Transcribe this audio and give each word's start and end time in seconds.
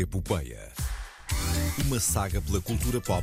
Epopeia. 0.00 0.58
Uma 1.86 2.00
saga 2.00 2.40
pela 2.40 2.58
cultura 2.62 3.00
pop 3.02 3.22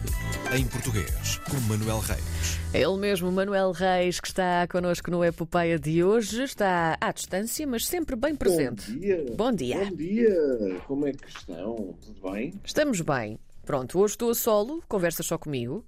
em 0.55 0.67
português, 0.67 1.38
com 1.49 1.57
Manuel 1.62 1.97
Reis. 1.99 2.60
É 2.71 2.81
ele 2.81 2.97
mesmo, 2.97 3.31
Manuel 3.31 3.71
Reis, 3.71 4.19
que 4.19 4.28
está 4.28 4.67
connosco 4.69 5.10
no 5.10 5.24
Epopeia 5.26 5.79
de 5.79 6.03
hoje. 6.03 6.44
Está 6.44 6.96
à 7.01 7.12
distância, 7.12 7.65
mas 7.65 7.87
sempre 7.87 8.15
bem 8.15 8.35
presente. 8.35 8.92
Bom 8.92 8.99
dia. 8.99 9.26
Bom 9.35 9.51
dia. 9.51 9.85
Bom 9.90 9.96
dia. 9.96 10.81
Como 10.87 11.08
é 11.08 11.12
que 11.13 11.28
estão? 11.29 11.96
Tudo 11.99 12.31
bem? 12.31 12.53
Estamos 12.63 13.01
bem. 13.01 13.39
Pronto, 13.65 13.99
hoje 13.99 14.13
estou 14.13 14.29
a 14.29 14.35
solo, 14.35 14.81
conversa 14.87 15.23
só 15.23 15.37
comigo, 15.37 15.83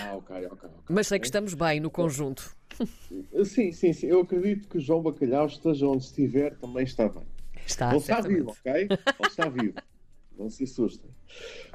Ah, 0.00 0.14
ok, 0.14 0.36
ok. 0.46 0.50
ok. 0.50 0.70
mas 0.90 1.08
sei 1.08 1.18
que 1.18 1.26
estamos 1.26 1.54
bem 1.54 1.80
no 1.80 1.90
conjunto. 1.90 2.54
Sim, 3.44 3.72
sim, 3.72 3.92
sim. 3.92 4.06
Eu 4.06 4.20
acredito 4.20 4.68
que 4.68 4.76
o 4.78 4.80
João 4.80 5.02
Bacalhau 5.02 5.46
esteja 5.46 5.86
onde 5.86 6.04
estiver, 6.04 6.54
também 6.58 6.84
está 6.84 7.08
bem. 7.08 7.24
Está, 7.68 7.90
Ele 7.90 7.98
está 7.98 8.20
vivo, 8.20 8.50
ok? 8.50 8.72
Ele 8.72 8.98
está 9.28 9.48
vivo. 9.48 9.74
Não 10.38 10.48
se 10.48 10.64
assustem. 10.64 11.10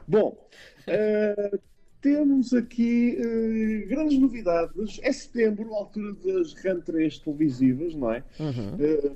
Bom, 0.07 0.49
eh, 0.88 1.59
temos 2.02 2.53
aqui 2.53 3.17
eh, 3.17 3.85
grandes 3.88 4.17
novidades. 4.17 4.99
É 5.03 5.11
setembro, 5.11 5.73
a 5.73 5.77
altura 5.77 6.13
das 6.13 6.53
rentrées 6.53 7.19
televisivas, 7.19 7.93
não 7.93 8.11
é? 8.11 8.23
Uhum. 8.39 8.77
Eh, 8.79 9.11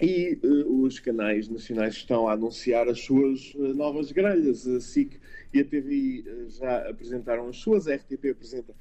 e 0.00 0.38
eh, 0.42 0.46
os 0.66 0.98
canais 0.98 1.48
nacionais 1.48 1.94
estão 1.94 2.28
a 2.28 2.32
anunciar 2.32 2.88
as 2.88 3.00
suas 3.00 3.54
eh, 3.54 3.72
novas 3.74 4.10
grelhas. 4.12 4.66
A 4.66 4.80
SIC 4.80 5.18
e 5.52 5.60
a 5.60 5.64
TVI 5.64 6.24
eh, 6.26 6.48
já 6.48 6.90
apresentaram 6.90 7.48
as 7.48 7.56
suas, 7.56 7.86
a 7.88 7.94
RTP 7.94 8.30
apresenta 8.30 8.74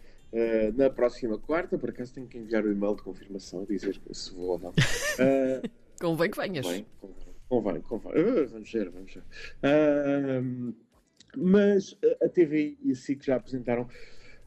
na 0.75 0.89
próxima 0.89 1.37
quarta. 1.37 1.77
Por 1.77 1.91
acaso 1.91 2.11
tenho 2.15 2.25
que 2.25 2.39
enviar 2.39 2.65
o 2.65 2.71
e-mail 2.71 2.95
de 2.95 3.03
confirmação 3.03 3.61
a 3.61 3.65
dizer 3.65 4.01
se 4.11 4.33
vou 4.33 4.49
ou 4.49 4.59
não. 4.59 4.73
Convém 5.99 6.29
que 6.29 6.37
venhas. 6.37 6.65
Convém, 6.65 6.85
convém, 7.49 7.81
convém. 7.81 8.11
Ah, 8.15 8.47
vamos 8.51 8.71
ver, 8.71 8.89
vamos 8.89 9.13
ver. 9.13 9.23
Ahm, 9.63 10.73
mas 11.35 11.97
a 12.21 12.29
TV 12.29 12.77
e 12.83 12.91
a 12.91 12.95
SIC 12.95 13.25
já 13.25 13.35
apresentaram 13.35 13.87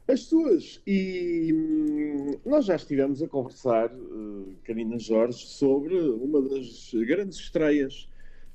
as 0.07 0.21
suas 0.21 0.81
e 0.87 1.51
hum, 1.53 2.39
nós 2.45 2.65
já 2.65 2.75
estivemos 2.75 3.21
a 3.21 3.27
conversar, 3.27 3.93
uh, 3.93 4.99
Jorge, 4.99 5.45
sobre 5.45 5.99
uma 5.99 6.41
das 6.41 6.91
grandes 6.93 7.37
estreias 7.37 8.09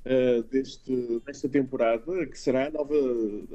uh, 0.05 0.41
deste, 0.43 1.21
desta 1.25 1.47
temporada, 1.47 2.25
que 2.25 2.39
será 2.39 2.71
nova, 2.71 2.95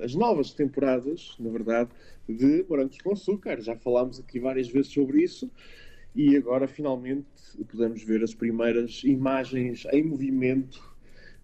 as 0.00 0.14
novas 0.14 0.52
temporadas, 0.52 1.34
na 1.40 1.50
verdade, 1.50 1.90
de 2.28 2.64
Morangos 2.68 2.98
com 2.98 3.12
Açúcar. 3.12 3.60
Já 3.60 3.76
falámos 3.76 4.20
aqui 4.20 4.38
várias 4.38 4.68
vezes 4.68 4.92
sobre 4.92 5.24
isso 5.24 5.50
e 6.18 6.36
agora 6.36 6.66
finalmente 6.66 7.28
podemos 7.70 8.02
ver 8.02 8.24
as 8.24 8.34
primeiras 8.34 9.04
imagens 9.04 9.86
em 9.92 10.02
movimento 10.02 10.82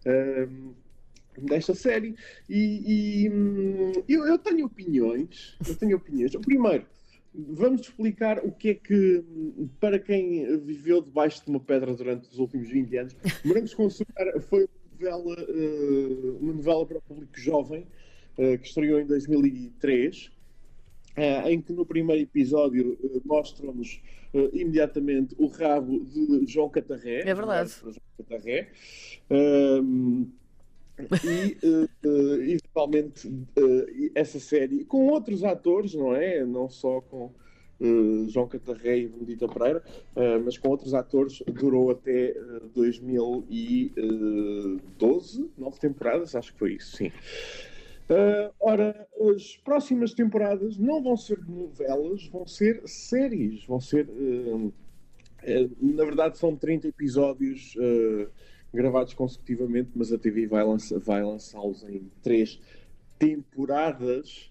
ahm, 0.05 0.72
desta 1.39 1.77
série. 1.77 2.17
E, 2.48 3.22
e, 3.25 3.30
hum, 3.30 3.92
eu, 4.08 4.27
eu 4.27 4.36
tenho 4.36 4.67
opiniões 4.67 5.56
eu 5.64 5.77
tenho 5.77 5.97
opiniões. 5.97 6.34
Primeiro 6.34 6.84
vamos 7.33 7.83
explicar 7.83 8.45
o 8.45 8.50
que 8.50 8.70
é 8.70 8.75
que 8.75 9.19
hum, 9.19 9.69
para 9.78 10.00
quem 10.00 10.58
viveu 10.58 11.00
debaixo 11.00 11.45
de 11.45 11.50
uma 11.50 11.61
pedra 11.61 11.95
durante 11.95 12.28
os 12.28 12.39
últimos 12.41 12.69
20 12.69 12.97
anos 12.97 13.17
Morangos 13.47 13.75
com 13.75 13.86
Açúcar 13.86 14.41
foi 14.41 14.64
uma 14.64 14.92
novela, 14.92 15.47
eh, 15.50 16.36
uma 16.41 16.52
novela 16.52 16.84
para 16.84 16.98
o 16.98 17.02
público 17.02 17.39
jovem 17.39 17.86
eh, 18.39 18.58
que 18.58 18.67
estreou 18.67 18.98
em 18.98 19.06
2003 19.06 20.33
eh, 21.17 21.53
em 21.53 21.61
que 21.61 21.73
no 21.73 21.87
primeiro 21.87 22.23
episódio 22.23 22.98
eh, 23.03 23.20
mostram-nos 23.25 24.01
eh, 24.33 24.51
imediatamente 24.53 25.34
o 25.39 25.47
rabo 25.47 26.05
de 26.05 26.45
João 26.47 26.69
Catarré. 26.69 27.20
É 27.20 27.34
verdade. 27.34 27.73
João 27.83 27.95
Catarré. 28.19 28.70
Ahm, 29.31 30.27
e, 31.25 31.57
eventualmente, 32.53 33.29
essa 34.15 34.39
série, 34.39 34.85
com 34.85 35.08
outros 35.08 35.42
atores, 35.42 35.92
não 35.95 36.14
é? 36.14 36.45
Não 36.45 36.69
só 36.69 37.01
com 37.01 37.33
João 38.29 38.47
Catarré 38.47 38.98
e 38.98 39.08
Benedita 39.08 39.48
Pereira, 39.48 39.83
mas 40.45 40.57
com 40.57 40.69
outros 40.69 40.95
atores, 40.95 41.42
durou 41.47 41.91
até 41.91 42.30
eh, 42.30 42.61
2012, 42.74 45.51
nove 45.58 45.80
temporadas, 45.80 46.36
acho 46.36 46.53
que 46.53 46.58
foi 46.58 46.74
isso, 46.74 46.97
sim. 46.97 47.11
Uh, 48.05 48.53
ora, 48.61 49.09
as 49.35 49.57
próximas 49.57 50.13
temporadas 50.13 50.77
não 50.77 51.03
vão 51.03 51.17
ser 51.17 51.39
novelas, 51.47 52.27
vão 52.27 52.47
ser 52.47 52.83
séries. 52.87 53.65
Vão 53.65 53.81
ser. 53.81 54.09
uh, 54.09 54.67
uh, 54.67 54.73
na 55.81 56.05
verdade, 56.05 56.39
são 56.39 56.55
30 56.55 56.89
episódios 56.89 57.75
gravados 58.73 59.15
consecutivamente, 59.15 59.91
mas 59.95 60.13
a 60.13 60.19
TV 60.19 60.47
vai, 60.47 60.65
lança- 60.65 60.98
vai 60.98 61.23
lançá-los 61.23 61.85
em 61.85 62.11
três 62.23 62.61
temporadas 63.19 64.51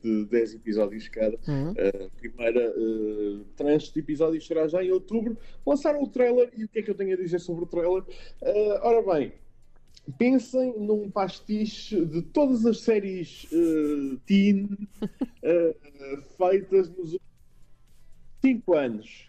de 0.00 0.24
10 0.26 0.54
episódios 0.54 1.08
cada. 1.08 1.36
Uhum. 1.48 1.72
Uh, 1.72 2.06
a 2.06 2.10
primeira 2.16 2.72
tranche 3.56 3.92
de 3.92 3.98
episódios 3.98 4.46
será 4.46 4.68
já 4.68 4.82
em 4.84 4.92
outubro. 4.92 5.36
Lançaram 5.66 6.02
o 6.02 6.08
trailer 6.08 6.50
e 6.56 6.64
o 6.64 6.68
que 6.68 6.78
é 6.78 6.82
que 6.82 6.90
eu 6.90 6.94
tenho 6.94 7.14
a 7.14 7.16
dizer 7.16 7.40
sobre 7.40 7.64
o 7.64 7.66
trailer? 7.66 8.04
Ora 8.82 9.02
bem, 9.02 9.32
pensem 10.12 10.78
num 10.78 11.10
pastiche 11.10 12.04
de 12.04 12.22
todas 12.22 12.64
as 12.64 12.80
séries 12.80 13.44
uh, 13.52 14.16
teen 14.26 14.68
uh, 15.02 16.22
feitas 16.38 16.88
nos 16.90 17.12
últimos 17.12 17.36
5 18.44 18.74
anos. 18.74 19.28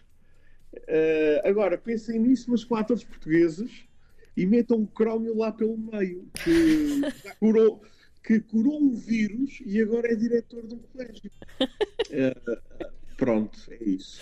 Uh, 0.74 1.48
agora, 1.48 1.76
pensem 1.76 2.20
nisso, 2.20 2.50
mas 2.50 2.62
com 2.64 2.76
atores 2.76 3.02
portugueses 3.02 3.88
e 4.36 4.46
metam 4.46 4.78
um 4.78 4.86
crómio 4.86 5.36
lá 5.36 5.50
pelo 5.50 5.76
meio 5.76 6.28
que 6.44 7.00
curou, 7.40 7.82
que 8.22 8.38
curou 8.40 8.80
um 8.80 8.94
vírus 8.94 9.60
e 9.66 9.82
agora 9.82 10.12
é 10.12 10.14
diretor 10.14 10.66
de 10.66 10.74
um 10.74 10.78
colégio. 10.78 11.30
Pronto, 13.16 13.58
é 13.72 13.82
isso. 13.82 14.20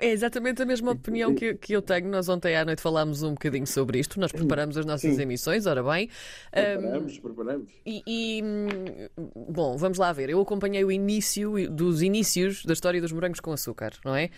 É 0.00 0.10
exatamente 0.10 0.62
a 0.62 0.66
mesma 0.66 0.92
opinião 0.92 1.34
que, 1.34 1.54
que 1.54 1.72
eu 1.72 1.82
tenho. 1.82 2.08
Nós 2.08 2.28
ontem 2.28 2.56
à 2.56 2.64
noite 2.64 2.80
falámos 2.82 3.22
um 3.22 3.30
bocadinho 3.30 3.66
sobre 3.66 3.98
isto. 3.98 4.18
Nós 4.18 4.32
preparamos 4.32 4.76
as 4.76 4.84
nossas 4.84 5.14
Sim. 5.14 5.22
emissões, 5.22 5.66
ora 5.66 5.82
bem. 5.82 6.08
Preparamos, 6.50 7.18
preparamos. 7.18 7.72
E, 7.84 8.02
e, 8.06 8.42
bom, 9.34 9.76
vamos 9.76 9.98
lá 9.98 10.12
ver. 10.12 10.30
Eu 10.30 10.40
acompanhei 10.40 10.84
o 10.84 10.90
início 10.90 11.70
dos 11.70 12.02
inícios 12.02 12.64
da 12.64 12.72
história 12.72 13.00
dos 13.00 13.12
morangos 13.12 13.40
com 13.40 13.52
açúcar, 13.52 13.92
não 14.04 14.14
é? 14.14 14.30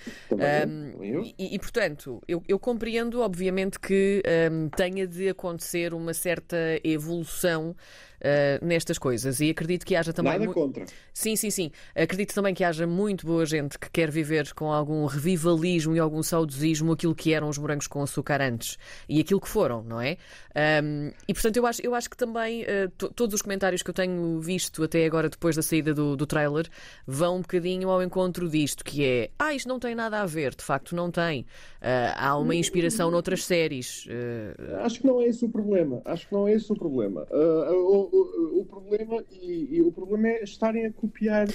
Eu. 1.00 1.22
e, 1.38 1.54
e, 1.54 1.59
portanto, 1.59 2.22
eu, 2.26 2.42
eu 2.47 2.59
compreendo, 2.59 3.20
obviamente, 3.20 3.78
que 3.78 4.22
hum, 4.50 4.69
tenha 4.69 5.06
de 5.06 5.28
acontecer 5.28 5.94
uma 5.94 6.12
certa 6.15 6.56
evolução 6.84 7.75
ah, 8.22 8.58
nestas 8.64 8.98
coisas 8.98 9.40
e 9.40 9.50
acredito 9.50 9.84
que 9.86 9.94
haja 9.96 10.12
também. 10.12 10.32
Nada 10.32 10.44
mu- 10.46 10.52
contra. 10.54 10.84
Sim, 11.12 11.36
sim, 11.36 11.50
sim. 11.50 11.70
Acredito 11.96 12.34
também 12.34 12.54
que 12.54 12.62
haja 12.64 12.86
muito 12.86 13.26
boa 13.26 13.44
gente 13.44 13.78
que 13.78 13.90
quer 13.90 14.10
viver 14.10 14.52
com 14.54 14.72
algum 14.72 15.04
revivalismo 15.06 15.94
e 15.96 15.98
algum 15.98 16.22
saudosismo 16.22 16.92
aquilo 16.92 17.14
que 17.14 17.32
eram 17.32 17.48
os 17.48 17.58
morangos 17.58 17.86
com 17.86 18.02
açúcar 18.02 18.40
antes 18.40 18.78
e 19.08 19.20
aquilo 19.20 19.40
que 19.40 19.48
foram, 19.48 19.82
não 19.82 20.00
é? 20.00 20.16
Ahm, 20.54 21.10
e 21.26 21.32
portanto 21.34 21.56
eu 21.56 21.66
acho, 21.66 21.82
eu 21.84 21.94
acho 21.94 22.08
que 22.10 22.16
também 22.16 22.64
to- 22.96 23.10
todos 23.12 23.34
os 23.34 23.42
comentários 23.42 23.82
que 23.82 23.90
eu 23.90 23.94
tenho 23.94 24.40
visto 24.40 24.82
até 24.82 25.04
agora, 25.04 25.28
depois 25.28 25.56
da 25.56 25.62
saída 25.62 25.92
do, 25.94 26.16
do 26.16 26.26
trailer, 26.26 26.66
vão 27.06 27.36
um 27.36 27.40
bocadinho 27.40 27.88
ao 27.90 28.02
encontro 28.02 28.48
disto, 28.48 28.84
que 28.84 29.04
é 29.04 29.30
ah, 29.38 29.52
isto 29.54 29.68
não 29.68 29.78
tem 29.78 29.94
nada 29.94 30.20
a 30.20 30.26
ver, 30.26 30.54
de 30.54 30.62
facto 30.64 30.94
não 30.94 31.10
tem. 31.10 31.46
Ah, 31.80 32.28
há 32.28 32.38
uma 32.38 32.54
inspiração 32.54 33.10
noutras 33.10 33.44
séries. 33.44 34.06
Eh, 34.08 34.54
Acho 34.82 35.00
que 35.00 35.06
não 35.06 35.20
é 35.20 35.26
esse 35.26 35.44
o 35.44 35.48
problema. 35.48 36.02
Acho 36.04 36.26
que 36.28 36.32
não 36.34 36.46
é 36.48 36.52
esse 36.52 36.70
o 36.72 36.76
problema. 36.76 37.26
Ah, 37.30 37.70
o, 38.12 38.60
o- 38.60 38.64
problema 38.64 39.22
e, 39.30 39.76
e 39.76 39.82
o 39.82 39.91
problema 39.92 40.28
é 40.28 40.42
estarem 40.44 40.86
a 40.86 40.92
copiar. 40.92 41.46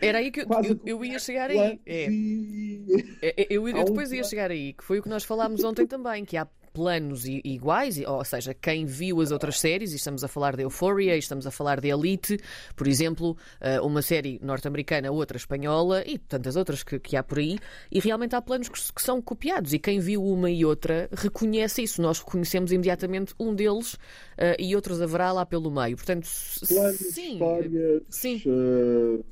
era 0.00 0.18
aí 0.18 0.30
que 0.30 0.40
eu, 0.40 0.46
eu, 0.64 0.80
eu 0.86 1.04
ia 1.04 1.18
chegar 1.18 1.50
aí. 1.50 1.80
É. 1.86 2.08
e- 2.10 3.16
É, 3.22 3.42
é, 3.42 3.46
Eu, 3.50 3.68
eu 3.68 3.84
depois 3.84 4.10
ia 4.12 4.24
chegar 4.24 4.50
aí, 4.50 4.72
que 4.72 4.82
foi 4.84 4.98
o 4.98 5.02
que 5.02 5.08
nós 5.08 5.24
falámos 5.24 5.62
ontem 5.64 5.86
também, 5.86 6.24
que 6.24 6.36
há 6.36 6.46
planos 6.72 7.24
iguais, 7.26 8.00
ou 8.06 8.24
seja, 8.24 8.54
quem 8.54 8.84
viu 8.86 9.20
as 9.20 9.30
outras 9.30 9.58
séries, 9.58 9.92
e 9.92 9.96
estamos 9.96 10.22
a 10.24 10.28
falar 10.28 10.56
de 10.56 10.62
Euphoria, 10.62 11.16
e 11.16 11.18
estamos 11.18 11.46
a 11.46 11.50
falar 11.50 11.80
de 11.80 11.88
Elite, 11.88 12.38
por 12.76 12.86
exemplo, 12.86 13.36
eh, 13.60 13.80
uma 13.80 14.02
série 14.02 14.38
norte-americana, 14.42 15.10
outra 15.10 15.36
espanhola, 15.36 16.02
e 16.06 16.18
tantas 16.18 16.56
outras 16.56 16.82
que, 16.82 16.98
que 16.98 17.16
há 17.16 17.22
por 17.22 17.38
aí, 17.38 17.58
e 17.90 17.98
realmente 18.00 18.34
há 18.34 18.42
planos 18.42 18.68
que, 18.68 18.78
que 18.92 19.02
são 19.02 19.20
copiados, 19.20 19.72
e 19.72 19.78
quem 19.78 19.98
viu 20.00 20.22
uma 20.24 20.50
e 20.50 20.64
outra 20.64 21.08
reconhece 21.12 21.82
isso, 21.82 22.00
nós 22.00 22.18
reconhecemos 22.20 22.72
imediatamente 22.72 23.34
um 23.38 23.54
deles, 23.54 23.96
eh, 24.38 24.56
e 24.58 24.74
outros 24.76 25.00
haverá 25.02 25.32
lá 25.32 25.44
pelo 25.46 25.70
meio, 25.70 25.96
portanto, 25.96 26.28
planos, 26.68 26.96
sim, 26.96 27.32
histórias. 27.32 28.02
sim. 28.08 28.42
ah, 28.46 29.22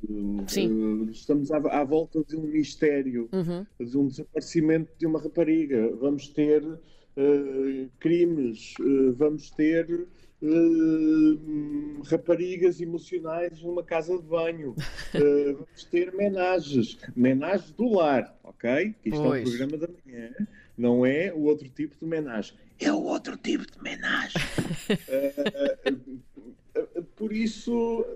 Sim. 0.47 1.09
estamos 1.11 1.51
à, 1.51 1.57
à 1.57 1.85
volta 1.85 2.23
de 2.25 2.37
um 2.37 2.43
mistério, 2.43 3.29
Uhum. 3.33 3.65
de 3.81 3.97
um 3.99 4.07
desaparecimento 4.09 4.91
de 4.99 5.07
uma 5.07 5.21
rapariga. 5.21 5.91
Vamos 6.01 6.29
ter 6.29 6.63
uh, 7.19 7.91
crimes, 7.99 8.75
uh, 8.79 9.13
vamos 9.15 9.51
ter 9.51 9.91
uh, 9.91 10.09
raparigas 12.05 12.81
emocionais 12.81 13.61
numa 13.63 13.83
casa 13.83 14.17
de 14.17 14.23
banho, 14.23 14.77
vamos 15.13 15.85
ter 15.85 16.15
menagens, 16.15 16.97
menagens 17.17 17.73
do 17.73 17.89
lar, 17.89 18.39
ok? 18.45 18.95
Isto 19.05 19.23
pois. 19.23 19.41
é 19.41 19.43
o 19.43 19.51
programa 19.51 19.77
da 19.77 19.89
manhã, 20.07 20.31
não 20.77 21.05
é 21.05 21.33
o 21.33 21.41
outro 21.41 21.69
tipo 21.69 21.97
de 22.01 22.07
menagem. 22.07 22.57
É 22.81 22.93
o 22.93 23.03
outro 23.03 23.37
tipo 23.37 23.67
de 23.67 23.83
menagem. 23.83 24.41
por 27.17 27.33
isso, 27.33 28.07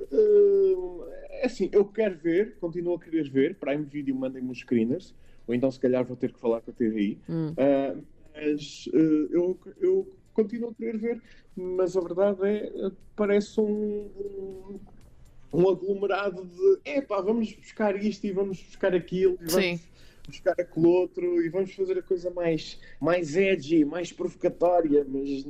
é 1.31 1.47
assim, 1.47 1.69
eu 1.73 1.85
quero 1.85 2.17
ver, 2.17 2.55
continuo 2.61 2.95
a 2.95 3.01
querer 3.01 3.29
ver. 3.29 3.57
Prime 3.57 3.85
Video 3.85 4.15
mandem-me 4.15 4.53
os 4.53 4.61
screeners, 4.61 5.13
ou 5.49 5.53
então 5.53 5.69
se 5.69 5.81
calhar 5.81 6.05
vou 6.05 6.17
ter 6.17 6.33
que 6.33 6.39
falar 6.39 6.61
com 6.61 6.71
a 6.71 6.75
TVI. 6.75 7.19
Hum. 7.29 7.51
Uh, 7.51 8.05
mas 8.43 8.87
uh, 8.93 9.29
eu, 9.31 9.59
eu 9.81 10.17
continuo 10.35 10.71
a 10.71 10.75
querer 10.75 10.99
ver, 10.99 11.23
mas 11.55 11.97
a 11.97 12.01
verdade 12.01 12.41
é, 12.45 12.91
parece 13.15 13.61
um, 13.61 14.11
um, 14.17 14.81
um 15.53 15.69
aglomerado 15.69 16.45
de 16.45 16.81
epá, 16.85 17.21
vamos 17.21 17.53
buscar 17.53 17.97
isto 17.97 18.27
e 18.27 18.33
vamos 18.33 18.61
buscar 18.61 18.95
aquilo 18.95 19.35
e 19.35 19.51
vamos 19.51 19.53
Sim. 19.53 19.81
buscar 20.27 20.55
aquele 20.59 20.87
outro 20.87 21.43
e 21.43 21.49
vamos 21.49 21.75
fazer 21.75 21.99
a 21.99 22.03
coisa 22.03 22.31
mais, 22.31 22.81
mais 23.01 23.37
edgy, 23.37 23.85
mais 23.85 24.13
provocatória, 24.13 25.07
mas. 25.09 25.47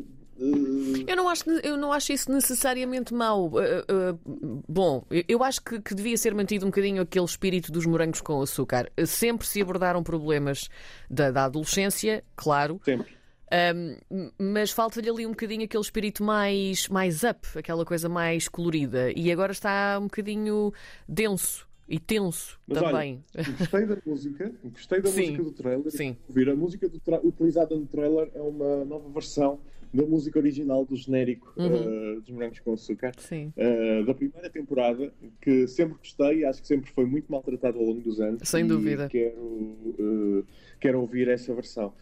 Eu, 1.07 1.17
não 1.17 1.29
acho, 1.29 1.51
eu 1.51 1.77
não 1.77 1.93
acho 1.93 2.13
isso 2.13 2.31
necessariamente 2.31 3.15
mau. 3.15 3.49
Uh, 3.49 4.15
uh, 4.17 4.63
bom, 4.69 5.05
eu 5.29 5.43
acho 5.43 5.63
que, 5.63 5.81
que, 5.81 5.95
devia 5.95 6.17
ser 6.17 6.35
mantido 6.35 6.67
um 6.67 6.71
bocadinho 6.71 7.03
aquele 7.03 7.25
espírito 7.25 7.71
dos 7.71 7.87
morangos 7.87 8.21
com 8.21 8.41
açúcar. 8.41 8.91
Sempre 9.07 9.47
se 9.47 9.61
abordaram 9.63 10.03
problemas 10.03 10.69
da, 11.09 11.31
da 11.31 11.45
adolescência, 11.45 12.25
claro. 12.35 12.81
Sempre. 12.85 13.23
Um, 13.53 14.31
mas 14.39 14.71
falta-lhe 14.71 15.11
ali 15.11 15.27
um 15.27 15.31
bocadinho 15.31 15.65
aquele 15.65 15.83
espírito 15.83 16.25
mais, 16.25 16.89
mais 16.89 17.23
up, 17.23 17.47
aquela 17.55 17.85
coisa 17.85 18.09
mais 18.09 18.49
colorida. 18.49 19.13
E 19.15 19.31
agora 19.31 19.53
está 19.53 19.99
um 19.99 20.05
bocadinho 20.05 20.73
denso 21.07 21.69
e 21.87 21.99
tenso 21.99 22.59
Mas 22.67 22.79
também. 22.79 23.23
Olha, 23.37 23.51
gostei 23.59 23.87
da 23.87 23.97
música, 24.07 24.53
gostei 24.65 25.03
da 25.03 25.11
sim, 25.11 25.21
música 25.21 25.43
do 25.43 25.53
trailer. 25.53 25.91
Sim. 25.91 26.17
Ouvir 26.27 26.49
a 26.49 26.57
música 26.57 26.91
tra 27.05 27.21
utilizada 27.23 27.77
no 27.77 27.87
trailer 27.87 28.31
é 28.35 28.41
uma 28.41 28.87
nova 28.87 29.11
versão 29.11 29.61
da 29.93 30.07
música 30.07 30.39
original 30.39 30.85
do 30.85 30.97
genérico 30.97 31.53
uhum. 31.57 32.17
uh, 32.17 32.21
dos 32.21 32.31
Morangos 32.31 32.61
com 32.61 32.73
Açúcar 32.73 33.13
uh, 33.13 34.05
da 34.05 34.15
primeira 34.15 34.49
temporada, 34.49 35.13
que 35.41 35.67
sempre 35.69 35.99
gostei, 35.99 36.45
acho 36.45 36.63
que 36.63 36.69
sempre 36.69 36.91
foi 36.91 37.05
muito 37.05 37.31
maltratado 37.31 37.79
ao 37.79 37.85
longo 37.85 38.01
dos 38.01 38.21
anos. 38.21 38.49
Sem 38.49 38.67
dúvida. 38.67 39.09
Quero, 39.09 39.37
uh, 39.39 40.47
quero 40.81 41.01
ouvir 41.01 41.29
essa 41.29 41.55
versão. 41.55 41.93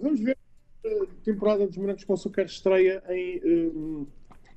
vamos 0.00 0.20
ver. 0.20 0.36
A 0.84 1.24
temporada 1.24 1.66
dos 1.66 1.76
Morangos 1.76 2.04
com 2.04 2.14
Açúcar 2.14 2.44
estreia 2.44 3.02
em 3.10 4.06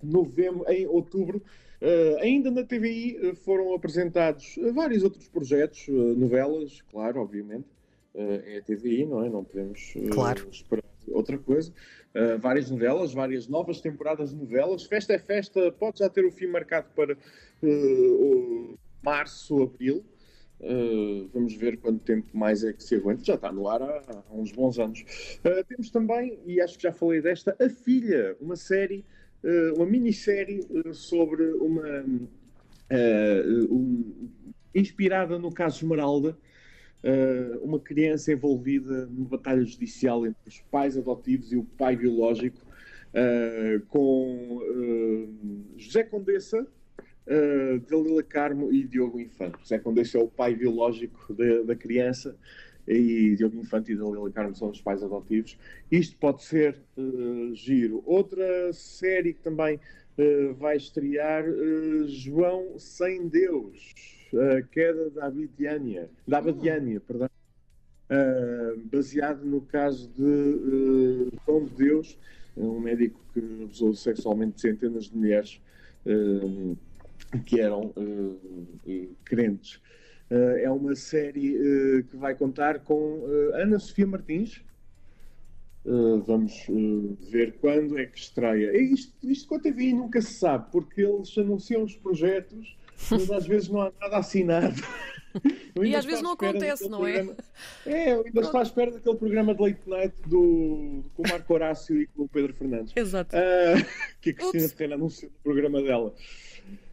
novembro, 0.04 0.64
em 0.70 0.86
outubro. 0.86 1.42
Uh, 1.82 2.18
ainda 2.20 2.52
na 2.52 2.64
TVI 2.64 3.34
foram 3.44 3.74
apresentados 3.74 4.56
vários 4.72 5.04
outros 5.04 5.28
projetos, 5.28 5.88
uh, 5.88 5.92
novelas, 6.16 6.82
claro, 6.92 7.20
obviamente. 7.20 7.66
É 8.14 8.58
a 8.58 8.62
TVI, 8.62 9.06
não 9.06 9.24
é? 9.24 9.30
Não 9.30 9.42
podemos 9.42 9.94
claro. 10.12 10.46
esperar 10.52 10.84
outra 11.08 11.38
coisa. 11.38 11.72
Uh, 12.14 12.38
várias 12.40 12.70
novelas, 12.70 13.14
várias 13.14 13.48
novas 13.48 13.80
temporadas 13.80 14.32
de 14.32 14.36
novelas. 14.36 14.84
Festa 14.84 15.14
é 15.14 15.20
festa, 15.20 15.72
pode 15.72 16.00
já 16.00 16.10
ter 16.10 16.26
o 16.26 16.32
fim 16.32 16.48
marcado 16.48 16.88
para 16.96 17.14
uh, 17.14 18.80
março, 19.02 19.64
abril. 19.64 20.04
Uh, 20.60 21.30
vamos 21.34 21.56
ver 21.56 21.78
quanto 21.78 22.04
tempo 22.04 22.38
mais 22.38 22.64
é 22.64 22.74
que 22.74 22.84
se 22.84 22.96
aguenta. 22.96 23.24
Já 23.24 23.36
está 23.36 23.52
no 23.52 23.68
ar 23.68 23.82
há, 23.82 24.24
há 24.30 24.34
uns 24.34 24.52
bons 24.52 24.78
anos. 24.78 25.04
temos 25.68 25.90
também, 25.90 26.40
e 26.46 26.60
acho 26.60 26.78
que 26.78 26.84
já 26.84 26.92
falei 26.92 27.22
desta, 27.22 27.56
A 27.60 27.70
Filha, 27.70 28.36
uma 28.42 28.56
série, 28.56 29.06
uma 29.76 29.86
minissérie 29.86 30.68
sobre 30.94 31.44
uma. 31.54 32.06
Um, 32.92 34.30
inspirada 34.74 35.38
no 35.38 35.52
caso 35.52 35.78
Esmeralda, 35.78 36.38
uh, 37.04 37.64
uma 37.64 37.80
criança 37.80 38.32
envolvida 38.32 39.06
numa 39.08 39.30
batalha 39.30 39.64
judicial 39.64 40.26
entre 40.26 40.42
os 40.48 40.60
pais 40.72 40.98
adotivos 40.98 41.52
e 41.52 41.58
o 41.58 41.64
pai 41.64 41.96
biológico, 41.96 42.60
uh, 43.14 43.86
com 43.88 44.58
uh, 44.58 45.78
José 45.78 46.04
Condessa, 46.04 46.62
uh, 46.62 47.80
Dalila 47.90 48.24
Carmo 48.24 48.72
e 48.72 48.84
Diogo 48.84 49.20
Infante. 49.20 49.60
José 49.60 49.80
Condessa 49.80 50.18
é 50.18 50.22
o 50.22 50.28
pai 50.28 50.56
biológico 50.56 51.34
da, 51.34 51.64
da 51.64 51.76
criança 51.76 52.36
e 52.88 53.36
Diogo 53.36 53.58
Infante 53.58 53.92
e 53.92 53.96
Dalila 53.96 54.32
Carmo 54.32 54.56
são 54.56 54.70
os 54.70 54.82
pais 54.82 55.04
adotivos. 55.04 55.58
Isto 55.92 56.18
pode 56.18 56.44
ser 56.44 56.78
uh, 56.98 57.54
giro. 57.56 58.02
Outra 58.06 58.74
série 58.74 59.34
que 59.34 59.42
também 59.42 59.80
uh, 60.18 60.54
vai 60.56 60.78
estrear, 60.78 61.46
uh, 61.48 62.08
João 62.08 62.80
Sem 62.80 63.28
Deus 63.28 64.21
a 64.34 64.62
queda 64.62 65.10
da 65.10 65.28
Abadiânia, 65.28 66.10
da 66.28 66.38
Abadiânia, 66.38 66.98
oh. 66.98 67.02
perdão, 67.02 67.30
uh, 68.10 68.80
baseado 68.92 69.44
no 69.44 69.62
caso 69.62 70.10
de 70.10 70.24
uh, 70.24 71.32
João 71.46 71.66
de 71.66 71.74
Deus, 71.76 72.18
um 72.56 72.80
médico 72.80 73.20
que 73.34 73.40
abusou 73.64 73.94
sexualmente 73.94 74.56
de 74.56 74.62
centenas 74.62 75.06
de 75.06 75.18
mulheres 75.18 75.62
uh, 76.06 76.78
que 77.46 77.62
eram 77.62 77.94
crentes. 79.24 79.80
é 80.30 80.70
uma 80.70 80.96
série 80.96 82.04
que 82.10 82.18
vai 82.18 82.36
contar 82.36 82.80
com 82.80 83.24
Ana 83.54 83.80
Sofia 83.80 84.06
Martins, 84.06 84.62
Uh, 85.84 86.22
vamos 86.22 86.54
uh, 86.70 87.18
ver 87.32 87.58
quando 87.60 87.98
é 87.98 88.06
que 88.06 88.20
estreia. 88.20 88.72
Isto, 88.80 89.14
isto 89.24 89.48
com 89.48 89.56
a 89.56 89.60
TV 89.60 89.92
nunca 89.94 90.22
se 90.22 90.36
sabe, 90.36 90.72
porque 90.72 91.02
eles 91.02 91.36
anunciam 91.36 91.84
os 91.84 91.96
projetos 91.96 92.78
mas 93.10 93.32
às 93.32 93.48
vezes 93.48 93.70
não 93.70 93.82
há 93.82 93.92
nada 94.00 94.18
assinado. 94.18 94.82
E 95.82 95.96
às 95.96 96.06
vezes 96.06 96.22
não 96.22 96.34
acontece, 96.34 96.90
não 96.90 97.08
é? 97.08 97.24
Programa... 97.24 97.38
É, 97.86 98.14
eu 98.14 98.26
ainda 98.26 98.42
estou 98.42 98.60
à 98.60 98.64
espera 98.64 98.92
daquele 98.92 99.16
programa 99.16 99.56
de 99.56 99.62
late 99.62 99.90
night 99.90 100.16
do... 100.28 101.04
com 101.16 101.24
o 101.24 101.30
Marco 101.30 101.54
Horácio 101.54 102.02
e 102.02 102.08
com 102.08 102.24
o 102.24 102.28
Pedro 102.28 102.54
Fernandes. 102.54 102.94
Exato. 102.96 103.36
Uh, 103.36 103.86
que 104.22 104.32
a 104.32 104.34
Cristina. 104.34 104.68
Ferreira 104.70 104.96
anunciou 104.96 105.32
no 105.32 105.38
programa 105.44 105.82
dela. 105.82 106.14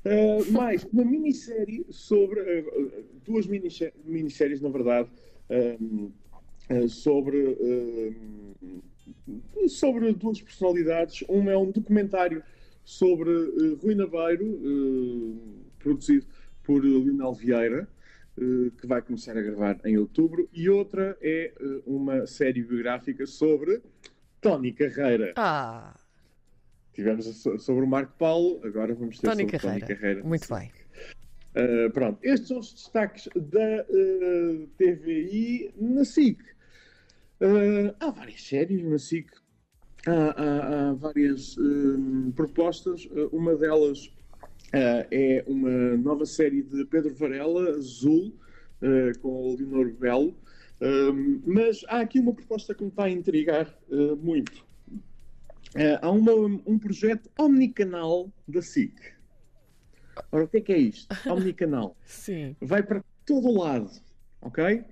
Uh, 0.05 0.52
mais 0.52 0.84
uma 0.84 1.05
minissérie 1.05 1.84
sobre. 1.90 2.40
Uh, 2.40 3.04
duas 3.25 3.46
minisséries, 3.46 4.61
na 4.61 4.69
verdade, 4.69 5.08
sobre. 6.88 7.58
sobre 9.69 10.12
duas 10.12 10.40
personalidades. 10.40 11.25
Uma 11.28 11.52
é 11.52 11.56
um 11.56 11.70
documentário 11.70 12.43
sobre 12.84 13.31
Rui 13.82 13.94
Naveiro 13.94 14.44
produzido 15.88 16.26
por 16.62 16.85
Lionel 16.85 17.32
Vieira, 17.32 17.88
eh, 18.37 18.70
que 18.79 18.87
vai 18.87 19.00
começar 19.00 19.37
a 19.38 19.40
gravar 19.40 19.81
em 19.85 19.96
outubro, 19.96 20.49
e 20.52 20.69
outra 20.69 21.17
é 21.23 21.52
eh, 21.58 21.82
uma 21.87 22.26
série 22.26 22.62
biográfica 22.62 23.26
sobre 23.26 23.81
Tony 24.40 24.73
Carreira. 24.73 25.33
Ah! 25.37 25.97
Tivemos 26.92 27.26
sobre 27.61 27.85
o 27.85 27.87
Marco 27.87 28.12
Paulo, 28.18 28.61
agora 28.64 28.95
vamos 28.95 29.18
ter 29.18 29.28
Tony 29.28 29.45
sobre 29.45 29.59
Carreira. 29.59 29.87
Tony 29.87 29.99
Carreira. 29.99 30.25
Muito 30.25 30.49
bem. 30.54 30.71
Uh, 31.57 31.90
pronto, 31.90 32.18
estes 32.23 32.49
são 32.49 32.59
os 32.59 32.73
destaques 32.73 33.28
da 33.35 33.87
uh, 33.88 34.66
TVI 34.76 35.73
na 35.80 36.04
SIC. 36.04 36.38
Uh, 37.40 37.95
há 37.99 38.11
várias 38.11 38.42
séries 38.42 38.85
na 38.85 38.99
SIC, 38.99 39.30
há, 40.07 40.12
há, 40.12 40.90
há 40.90 40.92
várias 40.92 41.57
propostas. 42.35 43.09
uma 43.33 43.57
delas 43.57 44.12
é 44.72 45.44
uma 45.46 45.96
nova 45.96 46.26
série 46.26 46.62
de 46.62 46.84
Pedro 46.84 47.14
Varela, 47.14 47.70
Azul, 47.70 48.34
uh, 48.82 49.18
com 49.20 49.28
o 49.28 49.56
Leonor 49.56 49.92
Belo. 49.92 50.37
Uh, 50.80 51.42
mas 51.44 51.84
há 51.88 52.00
aqui 52.00 52.20
uma 52.20 52.34
proposta 52.34 52.75
que 52.75 52.82
me 52.82 52.90
está 52.90 53.04
a 53.04 53.10
intrigar 53.10 53.76
muito. 54.22 54.64
há 56.00 56.10
uma, 56.10 56.32
um 56.66 56.78
projeto 56.78 57.30
omnicanal 57.38 58.30
da 58.46 58.62
SIC. 58.62 58.94
Ora, 60.32 60.44
o 60.44 60.48
que 60.48 60.58
é 60.58 60.60
que 60.60 60.72
é 60.72 60.78
isto? 60.78 61.08
Omnicanal. 61.30 61.96
Sim. 62.04 62.56
Vai 62.60 62.82
para 62.82 63.02
todo 63.25 63.50
lado, 63.50 63.90
ok? 64.40 64.84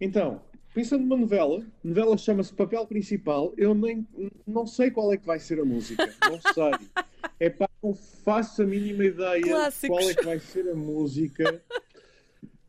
Então, 0.00 0.42
pensando 0.74 1.02
numa 1.02 1.16
novela, 1.16 1.60
a 1.60 1.88
novela 1.88 2.18
chama-se 2.18 2.52
Papel 2.52 2.84
Principal, 2.86 3.54
eu 3.56 3.74
nem 3.74 4.06
não 4.46 4.66
sei 4.66 4.90
qual 4.90 5.12
é 5.12 5.16
que 5.16 5.24
vai 5.24 5.38
ser 5.38 5.60
a 5.60 5.64
música. 5.64 6.12
Não 6.28 6.40
sei. 6.52 6.88
É 7.38 7.48
pá, 7.48 7.68
não 7.82 7.94
faço 7.94 8.62
a 8.62 8.66
mínima 8.66 9.04
ideia 9.04 9.42
Clássicos. 9.42 9.96
qual 9.96 10.10
é 10.10 10.14
que 10.14 10.24
vai 10.24 10.38
ser 10.40 10.68
a 10.68 10.74
música. 10.74 11.62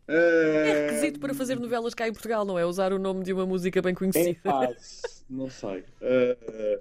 É 0.08 0.88
requisito 0.88 1.20
para 1.20 1.34
fazer 1.34 1.60
novelas 1.60 1.96
cá 1.96 2.08
em 2.08 2.14
Portugal, 2.14 2.46
não 2.46 2.60
é? 2.60 2.66
Usar 2.66 2.94
o 2.94 3.00
nome 3.00 3.24
de 3.24 3.34
uma 3.34 3.46
música 3.46 3.82
bem 3.82 3.96
conhecida. 3.96 4.40
É 4.46 4.76
não 5.28 5.50
sei. 5.50 5.80
Uh, 5.80 6.80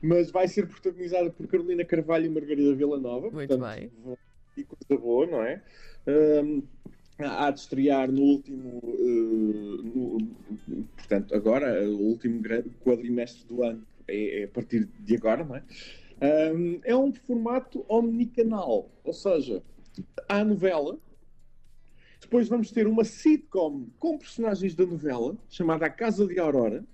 mas 0.00 0.30
vai 0.30 0.48
ser 0.48 0.66
protagonizada 0.66 1.30
por 1.30 1.46
Carolina 1.46 1.84
Carvalho 1.84 2.26
e 2.26 2.28
Margarida 2.30 2.74
Villanova. 2.74 3.30
Muito 3.30 3.48
portanto, 3.48 3.76
bem. 3.76 3.92
E 4.56 4.64
coisa 4.64 5.00
boa, 5.00 5.26
não 5.26 5.42
é? 5.42 5.62
Uh, 6.06 6.62
há 7.18 7.50
de 7.50 7.60
estrear 7.60 8.10
no 8.10 8.22
último, 8.22 8.78
uh, 8.82 9.82
no, 9.82 10.18
portanto, 10.96 11.34
agora, 11.34 11.88
o 11.88 12.00
último 12.00 12.42
quadrimestre 12.84 13.46
do 13.46 13.62
ano, 13.62 13.86
é, 14.08 14.40
é, 14.40 14.44
a 14.44 14.48
partir 14.48 14.88
de 15.00 15.16
agora, 15.16 15.44
não 15.44 15.56
é? 15.56 15.62
Um, 16.54 16.80
é 16.84 16.96
um 16.96 17.12
formato 17.12 17.84
omnicanal, 17.88 18.90
ou 19.02 19.12
seja, 19.12 19.62
há 20.28 20.44
novela, 20.44 20.98
depois 22.20 22.48
vamos 22.48 22.70
ter 22.70 22.86
uma 22.86 23.04
sitcom 23.04 23.86
com 23.98 24.18
personagens 24.18 24.74
da 24.74 24.86
novela, 24.86 25.36
chamada 25.48 25.86
A 25.86 25.90
Casa 25.90 26.26
de 26.26 26.38
Aurora, 26.38 26.84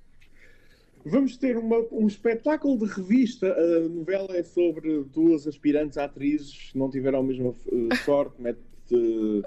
Vamos 1.05 1.37
ter 1.37 1.57
uma, 1.57 1.79
um 1.91 2.07
espetáculo 2.07 2.79
de 2.79 2.85
revista. 2.85 3.51
A 3.51 3.89
novela 3.89 4.37
é 4.37 4.43
sobre 4.43 5.05
duas 5.05 5.47
aspirantes 5.47 5.97
atrizes 5.97 6.71
que 6.71 6.79
não 6.79 6.91
tiveram 6.91 7.21
a 7.21 7.23
mesma 7.23 7.51
uh, 7.51 7.97
sorte, 8.05 8.41
mete 8.41 8.59
uh, 8.93 9.43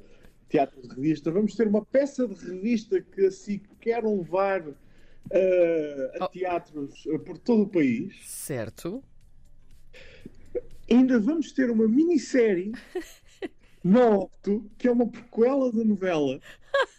teatro 0.52 0.82
de 0.82 0.88
revista. 0.90 1.32
Vamos 1.32 1.56
ter 1.56 1.68
uma 1.68 1.84
peça 1.86 2.28
de 2.28 2.36
revista 2.46 3.02
que 3.02 3.26
assim 3.26 3.62
quer 3.80 4.04
levar 4.04 4.62
uh, 4.68 4.74
a 6.20 6.26
oh. 6.26 6.28
teatros 6.28 7.04
por 7.26 7.38
todo 7.38 7.64
o 7.64 7.70
país. 7.70 8.14
Certo. 8.26 9.04
Ainda 10.90 11.20
vamos 11.20 11.52
ter 11.54 11.72
uma 11.72 11.88
minissérie 11.88 12.74
no 13.84 14.20
Octo, 14.20 14.70
que 14.78 14.88
é 14.88 14.92
uma 14.92 15.08
prequela 15.08 15.72
da 15.72 15.84
novela. 15.84 16.40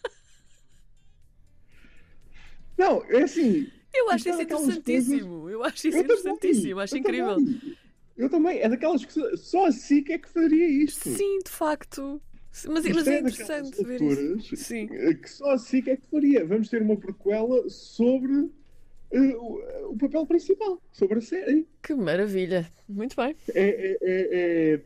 Não, 2.79 3.05
é 3.05 3.23
assim 3.23 3.71
eu 3.95 4.11
acho 4.11 4.29
isso 4.29 4.43
interessantíssimo. 4.43 5.41
Coisas... 5.43 5.53
Eu 5.53 5.65
acho 5.65 5.89
isso 5.89 5.97
eu 5.97 6.03
interessantíssimo. 6.03 6.69
Também, 6.71 6.85
acho 6.85 6.97
incrível. 6.97 7.35
Também. 7.37 7.79
Eu 8.17 8.31
também. 8.31 8.59
É 8.61 8.69
daquelas 8.69 9.05
que 9.05 9.37
só 9.37 9.67
a 9.67 9.73
SIC 9.73 10.11
é 10.11 10.19
que 10.19 10.29
faria 10.29 10.67
isto. 10.67 11.09
Sim, 11.11 11.39
de 11.45 11.51
facto. 11.51 12.21
Mas, 12.69 12.85
mas 12.85 13.07
é, 13.07 13.15
é 13.15 13.21
interessante 13.21 13.83
ver 13.83 14.03
isso. 14.03 14.57
Sim. 14.57 14.87
Que 14.87 15.31
só 15.31 15.53
a 15.53 15.59
SIC 15.59 15.89
é 15.89 15.97
que 15.97 16.07
faria. 16.07 16.45
Vamos 16.45 16.69
ter 16.69 16.83
uma 16.83 16.97
prequela 16.97 17.69
sobre 17.71 18.33
uh, 18.33 19.91
o, 19.91 19.97
papel 19.97 20.27
principal, 20.27 20.81
sobre 20.93 21.19
a 21.19 21.23
série. 21.23 21.67
Que 21.83 21.95
maravilha. 21.95 22.71
Muito 22.87 23.17
bem. 23.17 23.35
É. 23.55 23.63
é, 23.63 23.99
é, 24.03 24.81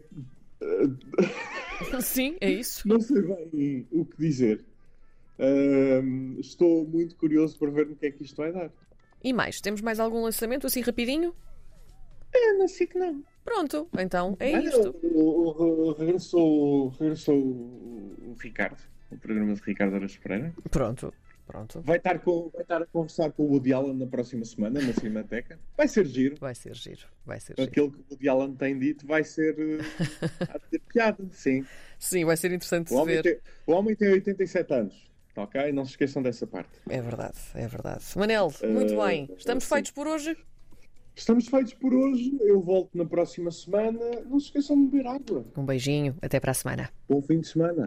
é... 0.61 2.01
Sim, 2.01 2.37
é 2.41 2.51
isso. 2.51 2.87
Não 2.89 3.01
sei 3.01 3.21
bem 3.23 3.87
o 3.91 4.05
que 4.05 4.17
dizer. 4.17 4.65
Uh, 5.39 6.41
estou 6.41 6.87
muito 6.87 7.15
curioso 7.17 7.59
para 7.59 7.71
ver 7.71 7.87
no 7.87 7.97
que 7.97 8.07
é 8.07 8.11
que 8.11 8.23
isto 8.23 8.37
vai 8.37 8.53
dar. 8.53 8.71
E 9.23 9.33
mais, 9.33 9.61
temos 9.61 9.81
mais 9.81 9.99
algum 9.99 10.23
lançamento 10.23 10.67
assim 10.67 10.81
rapidinho? 10.81 11.35
É, 12.33 12.53
não 12.55 12.69
sei 12.69 12.87
que 12.87 12.99
não. 12.99 13.23
Pronto, 13.47 13.89
então 13.97 14.37
é 14.41 14.55
Olha, 14.55 14.69
isto. 14.69 14.97
O, 15.05 15.91
o, 15.91 15.93
regressou, 15.93 16.89
regressou 16.89 17.39
o 17.39 18.37
Ricardo, 18.43 18.77
o 19.09 19.17
programa 19.17 19.55
de 19.55 19.63
Ricardo 19.63 19.95
Aras 19.95 20.17
Pereira. 20.17 20.53
Pronto, 20.69 21.15
pronto. 21.47 21.81
Vai 21.83 21.99
estar, 21.99 22.19
com, 22.19 22.51
vai 22.53 22.63
estar 22.63 22.83
a 22.83 22.87
conversar 22.87 23.31
com 23.31 23.45
o 23.45 23.53
Woody 23.53 23.73
Allen 23.73 23.95
na 23.95 24.07
próxima 24.07 24.45
semana, 24.45 24.83
na 24.83 24.93
Cinemateca. 24.93 25.61
Vai 25.77 25.87
ser 25.87 26.07
giro. 26.07 26.37
Vai 26.41 26.57
ser 26.57 26.75
giro, 26.75 27.07
vai 27.25 27.39
ser 27.39 27.53
Aquilo 27.53 27.87
giro. 27.87 27.93
que 27.93 27.99
o 28.01 28.05
Woody 28.11 28.29
Allen 28.29 28.55
tem 28.57 28.77
dito 28.79 29.07
vai 29.07 29.23
ser. 29.23 29.57
Uh, 30.17 30.55
a 30.55 30.59
ter 30.59 30.81
piada, 30.81 31.25
sim. 31.31 31.65
Sim, 31.99 32.25
vai 32.25 32.37
ser 32.37 32.49
interessante 32.49 32.93
o 32.93 33.05
ver. 33.05 33.23
Tem, 33.23 33.39
o 33.67 33.73
homem 33.73 33.95
tem 33.95 34.09
87 34.13 34.75
anos. 34.75 35.11
Ok? 35.37 35.73
Não 35.73 35.85
se 35.85 35.93
esqueçam 35.93 36.23
dessa 36.23 36.47
parte. 36.47 36.71
É 36.89 37.01
verdade, 37.01 37.39
é 37.55 37.69
verdade. 37.69 38.05
Manel, 38.17 38.51
muito 38.65 38.95
uh, 38.95 39.07
bem. 39.07 39.29
Estamos 39.37 39.65
sim. 39.65 39.75
feitos 39.75 39.91
por 39.91 40.07
hoje? 40.07 40.37
Estamos 41.17 41.49
feitos 41.49 41.73
por 41.73 41.95
hoje. 41.95 42.37
Eu 42.43 42.61
volto 42.61 42.91
na 42.97 43.07
próxima 43.07 43.51
semana. 43.51 43.99
Não 44.29 44.39
se 44.39 44.47
esqueçam 44.47 44.77
de 44.77 44.91
beber 44.91 45.07
água. 45.07 45.47
Um 45.57 45.65
beijinho. 45.65 46.15
Até 46.21 46.39
para 46.39 46.51
a 46.51 46.55
semana. 46.55 46.91
Bom 47.09 47.23
fim 47.23 47.41
de 47.41 47.49
semana. 47.49 47.85